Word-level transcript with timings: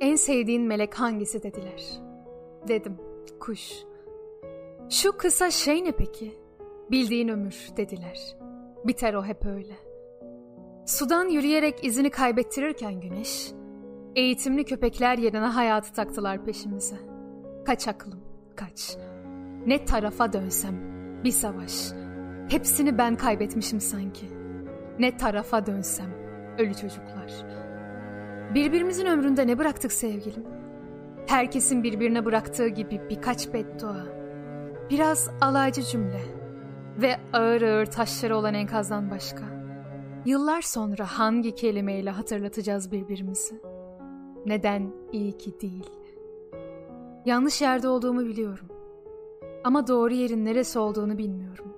En 0.00 0.16
sevdiğin 0.16 0.62
melek 0.62 0.94
hangisi 0.94 1.42
dediler. 1.42 2.00
Dedim, 2.68 2.96
kuş. 3.40 3.72
Şu 4.90 5.16
kısa 5.16 5.50
şey 5.50 5.84
ne 5.84 5.92
peki? 5.92 6.34
Bildiğin 6.90 7.28
ömür 7.28 7.68
dediler. 7.76 8.36
Biter 8.84 9.14
o 9.14 9.24
hep 9.24 9.46
öyle. 9.46 9.74
Sudan 10.86 11.28
yürüyerek 11.28 11.84
izini 11.84 12.10
kaybettirirken 12.10 13.00
güneş, 13.00 13.52
eğitimli 14.16 14.64
köpekler 14.64 15.18
yerine 15.18 15.38
hayatı 15.38 15.92
taktılar 15.92 16.44
peşimize. 16.44 16.96
Kaç 17.64 17.88
aklım, 17.88 18.20
kaç. 18.56 18.96
Ne 19.66 19.84
tarafa 19.84 20.32
dönsem, 20.32 20.76
bir 21.24 21.30
savaş. 21.30 21.92
Hepsini 22.48 22.98
ben 22.98 23.16
kaybetmişim 23.16 23.80
sanki. 23.80 24.26
Ne 24.98 25.16
tarafa 25.16 25.66
dönsem, 25.66 26.10
ölü 26.58 26.74
çocuklar. 26.74 27.65
Birbirimizin 28.54 29.06
ömründe 29.06 29.46
ne 29.46 29.58
bıraktık 29.58 29.92
sevgilim? 29.92 30.44
Herkesin 31.26 31.82
birbirine 31.82 32.24
bıraktığı 32.24 32.68
gibi 32.68 33.00
birkaç 33.10 33.52
beddua. 33.52 34.06
Biraz 34.90 35.30
alaycı 35.40 35.82
cümle. 35.82 36.20
Ve 37.02 37.16
ağır 37.32 37.62
ağır 37.62 37.86
taşları 37.86 38.36
olan 38.36 38.54
enkazdan 38.54 39.10
başka. 39.10 39.44
Yıllar 40.24 40.62
sonra 40.62 41.04
hangi 41.04 41.54
kelimeyle 41.54 42.10
hatırlatacağız 42.10 42.92
birbirimizi? 42.92 43.60
Neden 44.46 44.92
iyi 45.12 45.38
ki 45.38 45.60
değil? 45.60 45.90
Yanlış 47.24 47.62
yerde 47.62 47.88
olduğumu 47.88 48.24
biliyorum. 48.24 48.66
Ama 49.64 49.86
doğru 49.86 50.14
yerin 50.14 50.44
neresi 50.44 50.78
olduğunu 50.78 51.18
bilmiyorum. 51.18 51.72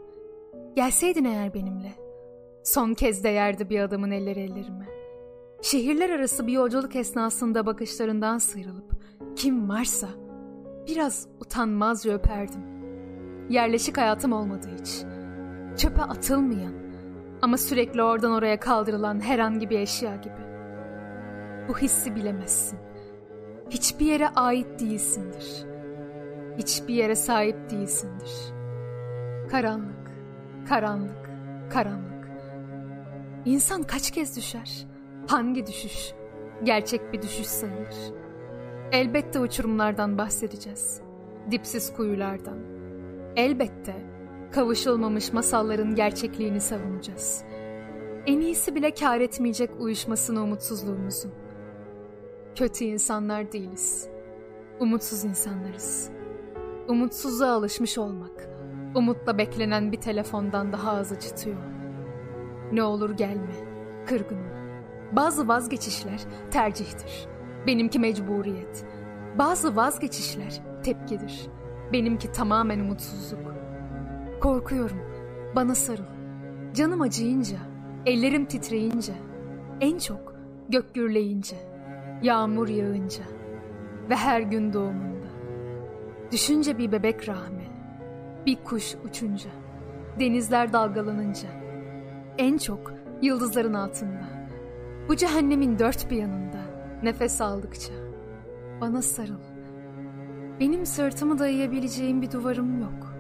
Gelseydin 0.77 1.25
eğer 1.25 1.55
benimle. 1.55 1.93
Son 2.63 2.95
kez 2.95 3.25
değerdi 3.25 3.71
bir 3.71 3.81
adamın 3.81 4.11
elleri 4.11 4.41
ellerime. 4.41 4.88
Şehirler 5.63 6.11
arası 6.11 6.47
bir 6.47 6.53
yolculuk 6.53 6.97
esnasında 6.97 7.67
bakışlarından 7.67 8.39
sıyrılıp 8.39 8.93
kim 9.37 9.69
varsa 9.69 10.09
biraz 10.87 11.29
utanmazca 11.41 12.13
öperdim. 12.13 12.61
Yerleşik 13.49 13.99
hayatım 13.99 14.33
olmadı 14.33 14.69
hiç. 14.81 15.05
Çöpe 15.79 16.03
atılmayan 16.03 16.75
ama 17.43 17.57
sürekli 17.57 18.03
oradan 18.03 18.33
oraya 18.33 18.61
kaldırılan 18.61 19.21
herhangi 19.21 19.71
bir 19.71 19.79
eşya 19.79 20.17
gibi. 20.17 20.49
Bu 21.69 21.79
hissi 21.79 22.15
bilemezsin. 22.15 22.79
Hiçbir 23.71 24.07
yere 24.07 24.29
ait 24.29 24.81
değilsindir. 24.81 25.67
Hiçbir 26.59 26.95
yere 26.95 27.17
sahip 27.17 27.71
değilsindir. 27.71 28.31
Karanlık, 29.51 30.11
karanlık, 30.69 31.31
karanlık. 31.71 32.29
İnsan 33.45 33.83
kaç 33.83 34.11
kez 34.11 34.37
düşer? 34.37 34.88
Hangi 35.29 35.67
düşüş? 35.67 36.13
Gerçek 36.63 37.13
bir 37.13 37.23
düşüş 37.23 37.47
sayılır. 37.47 37.97
Elbette 38.93 39.41
uçurumlardan 39.41 40.19
bahsedeceğiz. 40.19 41.01
Dipsiz 41.51 41.93
kuyulardan. 41.93 42.59
Elbette 43.37 43.95
kavuşulmamış 44.53 45.33
masalların 45.33 45.95
gerçekliğini 45.95 46.61
savunacağız. 46.61 47.45
En 48.27 48.41
iyisi 48.41 48.75
bile 48.75 48.95
kar 48.95 49.21
etmeyecek 49.21 49.71
uyuşmasını 49.81 50.43
umutsuzluğumuzun. 50.43 51.33
Kötü 52.55 52.85
insanlar 52.85 53.53
değiliz. 53.53 54.09
Umutsuz 54.81 55.25
insanlarız. 55.25 56.11
Umutsuzluğa 56.89 57.53
alışmış 57.53 57.99
olmak, 57.99 58.49
umutla 58.95 59.39
beklenen 59.39 59.93
bir 59.93 60.01
telefondan 60.01 60.73
daha 60.73 60.93
az 60.93 61.13
acıtıyor. 61.13 61.63
Ne 62.73 62.83
olur 62.83 63.11
gelme, 63.11 63.55
kırgınım. 64.07 64.58
Bazı 65.13 65.49
vazgeçişler 65.49 66.21
tercihtir. 66.51 67.29
Benimki 67.67 67.99
mecburiyet. 67.99 68.85
Bazı 69.39 69.77
vazgeçişler 69.77 70.61
tepkidir. 70.83 71.47
Benimki 71.93 72.33
tamamen 72.33 72.81
umutsuzluk. 72.81 73.55
Korkuyorum. 74.41 75.01
Bana 75.57 75.75
sarıl. 75.75 76.05
Canım 76.75 77.01
acıyınca, 77.01 77.57
ellerim 78.07 78.45
titreyince, 78.45 79.13
en 79.81 79.99
çok 79.99 80.35
gök 80.69 80.95
gürleyince, 80.95 81.57
yağmur 82.23 82.69
yağınca 82.69 83.25
ve 84.11 84.17
her 84.17 84.41
gün 84.41 84.73
doğumunda. 84.73 85.27
Düşünce 86.33 86.79
bir 86.79 86.93
bebek 86.93 87.29
rahmi, 87.29 87.65
bir 88.47 88.57
kuş 88.65 88.95
uçunca, 89.05 89.51
denizler 90.21 90.73
dalgalanınca, 90.73 91.49
en 92.39 92.59
çok 92.59 92.93
yıldızların 93.23 93.75
altında. 93.75 94.38
Bu 95.09 95.17
cehennemin 95.17 95.79
dört 95.79 96.11
bir 96.11 96.17
yanında 96.17 96.61
nefes 97.03 97.41
aldıkça 97.41 97.93
bana 98.81 99.03
sarıl. 99.03 99.41
Benim 100.61 100.87
sırtımı 100.87 101.39
dayayabileceğim 101.39 102.23
bir 102.23 102.31
duvarım 102.31 102.81
yok. 102.81 103.15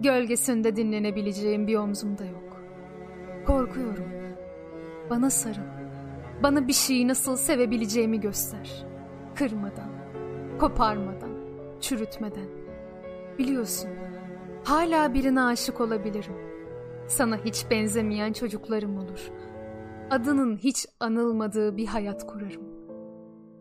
Gölgesinde 0.00 0.76
dinlenebileceğim 0.76 1.66
bir 1.66 1.76
omzum 1.76 2.18
da 2.18 2.24
yok. 2.24 2.60
Korkuyorum. 3.46 4.08
Bana 5.10 5.30
sarıl. 5.30 5.62
Bana 6.42 6.68
bir 6.68 6.72
şeyi 6.72 7.08
nasıl 7.08 7.36
sevebileceğimi 7.36 8.20
göster. 8.20 8.86
Kırmadan, 9.34 9.90
koparmadan, 10.58 11.30
çürütmeden. 11.80 12.48
Biliyorsun, 13.38 13.90
hala 14.64 15.14
birine 15.14 15.42
aşık 15.42 15.80
olabilirim. 15.80 16.34
Sana 17.08 17.36
hiç 17.44 17.70
benzemeyen 17.70 18.32
çocuklarım 18.32 18.98
olur. 18.98 19.30
Adının 20.10 20.56
hiç 20.56 20.86
anılmadığı 21.00 21.76
bir 21.76 21.86
hayat 21.86 22.26
kurarım. 22.26 22.62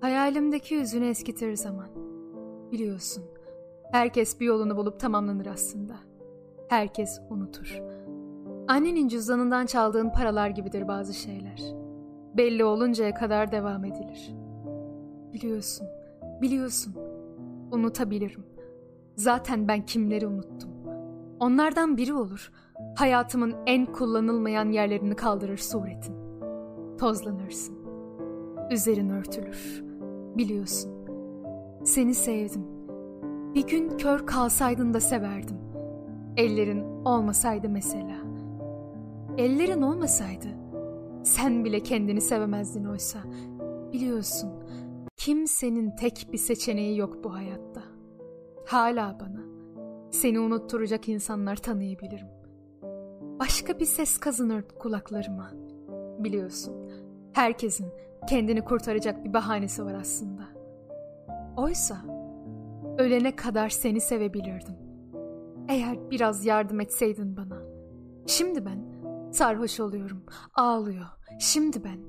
Hayalimdeki 0.01 0.75
yüzünü 0.75 1.07
eskitir 1.07 1.55
zaman. 1.55 1.87
Biliyorsun, 2.71 3.23
herkes 3.91 4.39
bir 4.39 4.45
yolunu 4.45 4.77
bulup 4.77 4.99
tamamlanır 4.99 5.45
aslında. 5.45 5.93
Herkes 6.69 7.21
unutur. 7.29 7.81
Annenin 8.67 9.07
cüzdanından 9.07 9.65
çaldığın 9.65 10.09
paralar 10.09 10.49
gibidir 10.49 10.87
bazı 10.87 11.13
şeyler. 11.13 11.61
Belli 12.37 12.63
oluncaya 12.63 13.13
kadar 13.13 13.51
devam 13.51 13.85
edilir. 13.85 14.35
Biliyorsun, 15.33 15.87
biliyorsun. 16.41 16.95
Unutabilirim. 17.71 18.43
Zaten 19.15 19.67
ben 19.67 19.85
kimleri 19.85 20.27
unuttum. 20.27 20.69
Onlardan 21.39 21.97
biri 21.97 22.13
olur. 22.13 22.51
Hayatımın 22.95 23.55
en 23.65 23.85
kullanılmayan 23.85 24.71
yerlerini 24.71 25.15
kaldırır 25.15 25.57
suretin. 25.57 26.28
Tozlanırsın. 26.99 27.75
Üzerin 28.71 29.09
örtülür. 29.09 29.83
Biliyorsun. 30.37 30.91
Seni 31.83 32.13
sevdim. 32.13 32.65
Bir 33.55 33.67
gün 33.67 33.97
kör 33.97 34.25
kalsaydın 34.25 34.93
da 34.93 34.99
severdim. 34.99 35.57
Ellerin 36.37 37.05
olmasaydı 37.05 37.69
mesela. 37.69 38.15
Ellerin 39.37 39.81
olmasaydı 39.81 40.47
sen 41.23 41.65
bile 41.65 41.79
kendini 41.79 42.21
sevemezdin 42.21 42.85
oysa. 42.85 43.19
Biliyorsun 43.93 44.49
kimsenin 45.17 45.95
tek 45.95 46.27
bir 46.33 46.37
seçeneği 46.37 46.97
yok 46.97 47.23
bu 47.23 47.33
hayatta. 47.33 47.83
Hala 48.65 49.17
bana 49.19 49.41
seni 50.11 50.39
unutturacak 50.39 51.09
insanlar 51.09 51.55
tanıyabilirim. 51.55 52.27
Başka 53.39 53.79
bir 53.79 53.85
ses 53.85 54.17
kazınır 54.17 54.63
kulaklarıma. 54.79 55.51
Biliyorsun 56.19 56.88
herkesin 57.33 57.87
kendini 58.29 58.61
kurtaracak 58.63 59.25
bir 59.25 59.33
bahanesi 59.33 59.85
var 59.85 59.93
aslında. 59.93 60.43
Oysa 61.57 61.97
ölene 62.97 63.35
kadar 63.35 63.69
seni 63.69 64.01
sevebilirdim. 64.01 64.75
Eğer 65.67 66.11
biraz 66.11 66.45
yardım 66.45 66.79
etseydin 66.79 67.37
bana. 67.37 67.57
Şimdi 68.25 68.65
ben 68.65 68.83
sarhoş 69.31 69.79
oluyorum, 69.79 70.23
ağlıyor. 70.55 71.05
Şimdi 71.39 71.83
ben 71.83 71.99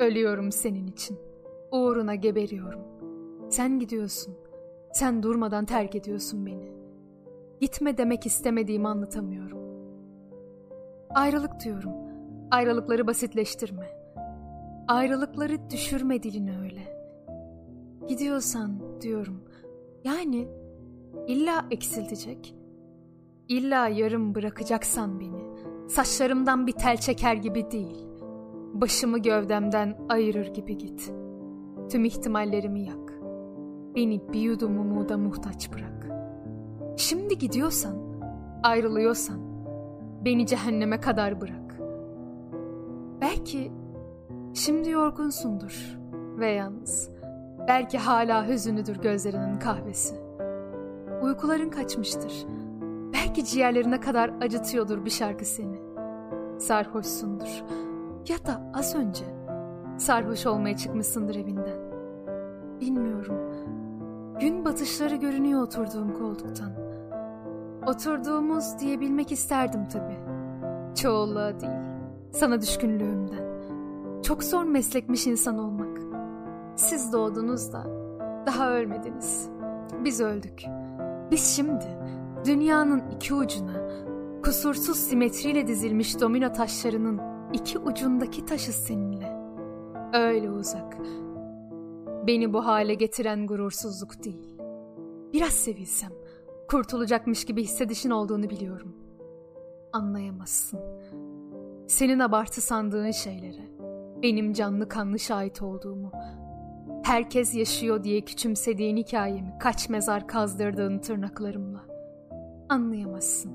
ölüyorum 0.00 0.52
senin 0.52 0.86
için. 0.86 1.18
Uğruna 1.72 2.14
geberiyorum. 2.14 2.80
Sen 3.50 3.78
gidiyorsun. 3.78 4.34
Sen 4.92 5.22
durmadan 5.22 5.64
terk 5.64 5.94
ediyorsun 5.94 6.46
beni. 6.46 6.72
Gitme 7.60 7.98
demek 7.98 8.26
istemediğimi 8.26 8.88
anlatamıyorum. 8.88 9.58
Ayrılık 11.14 11.60
diyorum. 11.64 11.92
Ayrılıkları 12.50 13.06
basitleştirme. 13.06 14.05
Ayrılıkları 14.88 15.70
düşürme 15.70 16.22
diline 16.22 16.58
öyle. 16.60 16.96
Gidiyorsan 18.08 19.00
diyorum. 19.00 19.40
Yani 20.04 20.48
illa 21.26 21.66
eksiltecek. 21.70 22.54
İlla 23.48 23.88
yarım 23.88 24.34
bırakacaksan 24.34 25.20
beni. 25.20 25.46
Saçlarımdan 25.88 26.66
bir 26.66 26.72
tel 26.72 26.96
çeker 26.96 27.34
gibi 27.34 27.70
değil. 27.70 28.06
Başımı 28.72 29.18
gövdemden 29.18 29.98
ayırır 30.08 30.46
gibi 30.54 30.78
git. 30.78 31.12
Tüm 31.90 32.04
ihtimallerimi 32.04 32.82
yak. 32.82 33.12
Beni 33.94 34.32
bir 34.32 34.40
yudum 34.40 34.78
umuda 34.78 35.18
muhtaç 35.18 35.72
bırak. 35.72 36.08
Şimdi 36.96 37.38
gidiyorsan, 37.38 37.96
ayrılıyorsan, 38.62 39.38
beni 40.24 40.46
cehenneme 40.46 41.00
kadar 41.00 41.40
bırak. 41.40 41.80
Belki 43.20 43.72
şimdi 44.56 44.90
yorgunsundur 44.90 45.98
ve 46.38 46.50
yalnız. 46.50 47.10
Belki 47.68 47.98
hala 47.98 48.48
hüzünlüdür 48.48 48.96
gözlerinin 48.96 49.58
kahvesi. 49.58 50.14
Uykuların 51.22 51.70
kaçmıştır. 51.70 52.46
Belki 53.12 53.44
ciğerlerine 53.44 54.00
kadar 54.00 54.30
acıtıyordur 54.40 55.04
bir 55.04 55.10
şarkı 55.10 55.44
seni. 55.44 55.80
Sarhoşsundur. 56.58 57.64
Ya 58.28 58.46
da 58.46 58.72
az 58.74 58.94
önce 58.94 59.24
sarhoş 59.98 60.46
olmaya 60.46 60.76
çıkmışsındır 60.76 61.34
evinden. 61.34 61.78
Bilmiyorum. 62.80 63.36
Gün 64.40 64.64
batışları 64.64 65.16
görünüyor 65.16 65.62
oturduğum 65.62 66.18
koltuktan. 66.18 66.72
Oturduğumuz 67.86 68.78
diyebilmek 68.78 69.32
isterdim 69.32 69.88
tabii. 69.88 70.18
Çoğulluğa 70.94 71.60
değil. 71.60 71.72
Sana 72.30 72.60
düşkünlüğümden. 72.60 73.45
Çok 74.22 74.44
zor 74.44 74.64
meslekmiş 74.64 75.26
insan 75.26 75.58
olmak. 75.58 75.98
Siz 76.76 77.12
doğdunuz 77.12 77.72
da 77.72 77.86
daha 78.46 78.72
ölmediniz. 78.72 79.48
Biz 80.04 80.20
öldük. 80.20 80.62
Biz 81.30 81.56
şimdi 81.56 81.98
dünyanın 82.44 83.02
iki 83.16 83.34
ucuna 83.34 83.88
kusursuz 84.44 84.96
simetriyle 84.96 85.66
dizilmiş 85.66 86.20
domino 86.20 86.52
taşlarının 86.52 87.20
iki 87.52 87.78
ucundaki 87.78 88.44
taşız 88.44 88.74
seninle. 88.74 89.36
Öyle 90.12 90.50
uzak. 90.50 90.96
Beni 92.26 92.52
bu 92.52 92.66
hale 92.66 92.94
getiren 92.94 93.46
gurursuzluk 93.46 94.24
değil. 94.24 94.56
Biraz 95.32 95.52
sevilsem, 95.52 96.10
kurtulacakmış 96.68 97.44
gibi 97.44 97.62
hissedişin 97.62 98.10
olduğunu 98.10 98.50
biliyorum. 98.50 98.92
Anlayamazsın. 99.92 100.80
Senin 101.86 102.18
abartı 102.18 102.60
sandığın 102.60 103.10
şeylere, 103.10 103.75
benim 104.26 104.52
canlı 104.52 104.88
kanlı 104.88 105.18
şahit 105.18 105.62
olduğumu, 105.62 106.12
herkes 107.02 107.54
yaşıyor 107.54 108.04
diye 108.04 108.20
küçümsediğin 108.20 108.96
hikayemi 108.96 109.58
kaç 109.60 109.88
mezar 109.88 110.28
kazdırdığın 110.28 110.98
tırnaklarımla. 110.98 111.84
Anlayamazsın. 112.68 113.52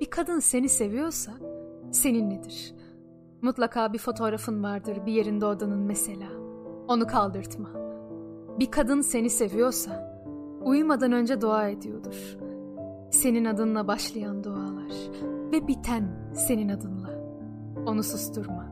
Bir 0.00 0.10
kadın 0.10 0.38
seni 0.38 0.68
seviyorsa 0.68 1.32
seninledir. 1.90 2.74
Mutlaka 3.42 3.92
bir 3.92 3.98
fotoğrafın 3.98 4.62
vardır 4.62 5.06
bir 5.06 5.12
yerinde 5.12 5.46
odanın 5.46 5.80
mesela. 5.80 6.28
Onu 6.88 7.06
kaldırtma. 7.06 7.70
Bir 8.58 8.70
kadın 8.70 9.00
seni 9.00 9.30
seviyorsa 9.30 10.22
uyumadan 10.62 11.12
önce 11.12 11.40
dua 11.40 11.68
ediyordur. 11.68 12.36
Senin 13.10 13.44
adınla 13.44 13.88
başlayan 13.88 14.44
dualar 14.44 14.92
ve 15.52 15.68
biten 15.68 16.32
senin 16.34 16.68
adınla. 16.68 17.10
Onu 17.86 18.02
susturma. 18.02 18.69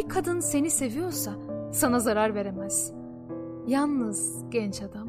Bir 0.00 0.08
kadın 0.08 0.40
seni 0.40 0.70
seviyorsa 0.70 1.30
sana 1.72 1.98
zarar 1.98 2.34
veremez. 2.34 2.92
Yalnız 3.66 4.44
genç 4.50 4.82
adam, 4.82 5.08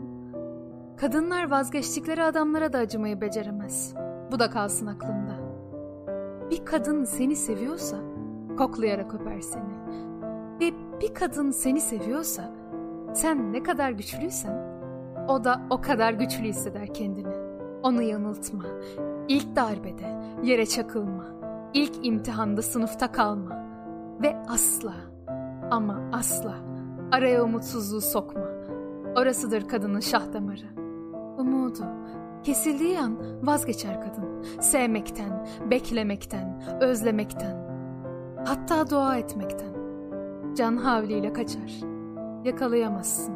kadınlar 0.97 1.51
vazgeçtikleri 1.51 2.23
adamlara 2.23 2.73
da 2.73 2.77
acımayı 2.77 3.21
beceremez. 3.21 3.93
Bu 4.31 4.39
da 4.39 4.49
kalsın 4.49 4.87
aklında. 4.87 5.35
Bir 6.49 6.65
kadın 6.65 7.03
seni 7.03 7.35
seviyorsa 7.35 7.97
koklayarak 8.57 9.13
öper 9.13 9.39
seni. 9.39 9.73
Ve 10.59 10.73
bir 11.01 11.13
kadın 11.13 11.51
seni 11.51 11.81
seviyorsa 11.81 12.53
sen 13.13 13.53
ne 13.53 13.63
kadar 13.63 13.91
güçlüysen 13.91 14.83
o 15.27 15.43
da 15.43 15.61
o 15.69 15.81
kadar 15.81 16.13
güçlü 16.13 16.43
hisseder 16.43 16.93
kendini. 16.93 17.35
Onu 17.83 18.01
yanıltma. 18.01 18.63
İlk 19.27 19.55
darbede 19.55 20.21
yere 20.43 20.65
çakılma. 20.65 21.25
İlk 21.73 22.05
imtihanda 22.05 22.61
sınıfta 22.61 23.11
kalma. 23.11 23.70
Ve 24.21 24.37
asla 24.49 24.93
ama 25.71 26.01
asla 26.11 26.55
araya 27.11 27.43
umutsuzluğu 27.43 28.01
sokma. 28.01 28.45
Orasıdır 29.15 29.67
kadının 29.67 29.99
şah 29.99 30.33
damarı. 30.33 30.81
Umudu 31.37 31.85
kesildiği 32.43 32.99
an 32.99 33.17
vazgeçer 33.41 34.01
kadın. 34.01 34.43
Sevmekten, 34.61 35.47
beklemekten, 35.71 36.61
özlemekten. 36.81 37.71
Hatta 38.45 38.89
dua 38.89 39.17
etmekten. 39.17 39.71
Can 40.55 40.77
havliyle 40.77 41.33
kaçar. 41.33 41.71
Yakalayamazsın. 42.43 43.35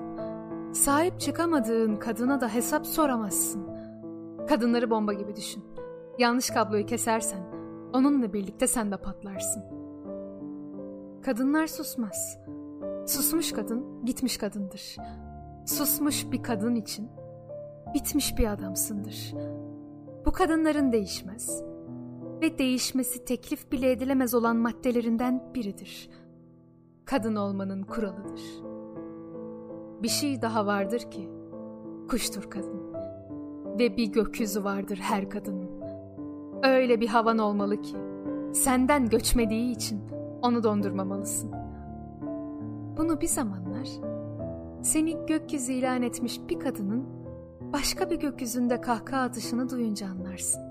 Sahip 0.73 1.19
çıkamadığın 1.19 1.95
kadına 1.95 2.41
da 2.41 2.53
hesap 2.53 2.87
soramazsın. 2.87 3.67
Kadınları 4.49 4.89
bomba 4.89 5.13
gibi 5.13 5.35
düşün. 5.35 5.63
Yanlış 6.19 6.49
kabloyu 6.49 6.85
kesersen 6.85 7.39
onunla 7.93 8.33
birlikte 8.33 8.67
sen 8.67 8.91
de 8.91 8.97
patlarsın. 8.97 9.63
Kadınlar 11.25 11.67
susmaz. 11.67 12.37
Susmuş 13.07 13.51
kadın 13.51 14.05
gitmiş 14.05 14.37
kadındır. 14.37 14.95
Susmuş 15.65 16.31
bir 16.31 16.43
kadın 16.43 16.75
için 16.75 17.09
bitmiş 17.93 18.37
bir 18.37 18.53
adamsındır. 18.53 19.33
Bu 20.25 20.31
kadınların 20.31 20.91
değişmez 20.91 21.63
ve 22.41 22.57
değişmesi 22.57 23.25
teklif 23.25 23.71
bile 23.71 23.91
edilemez 23.91 24.33
olan 24.33 24.57
maddelerinden 24.57 25.53
biridir. 25.55 26.09
Kadın 27.05 27.35
olmanın 27.35 27.83
kuralıdır. 27.83 28.41
Bir 30.03 30.09
şey 30.09 30.41
daha 30.41 30.65
vardır 30.65 31.11
ki 31.11 31.29
kuştur 32.09 32.49
kadın 32.49 32.93
ve 33.79 33.97
bir 33.97 34.11
gökyüzü 34.11 34.63
vardır 34.63 34.97
her 35.01 35.29
kadının. 35.29 35.69
Öyle 36.63 37.01
bir 37.01 37.07
havan 37.07 37.37
olmalı 37.37 37.81
ki 37.81 37.97
senden 38.53 39.09
göçmediği 39.09 39.71
için 39.71 40.15
onu 40.45 40.63
dondurmamalısın. 40.63 41.51
Bunu 42.97 43.21
bir 43.21 43.27
zamanlar 43.27 43.87
seni 44.81 45.25
gökyüzü 45.25 45.73
ilan 45.73 46.01
etmiş 46.01 46.39
bir 46.49 46.59
kadının 46.59 47.05
başka 47.73 48.09
bir 48.09 48.15
gökyüzünde 48.15 48.81
kahkaha 48.81 49.21
atışını 49.21 49.69
duyunca 49.69 50.07
anlarsın. 50.07 50.64